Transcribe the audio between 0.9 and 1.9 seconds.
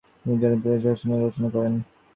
জোহরা রচনা করেন।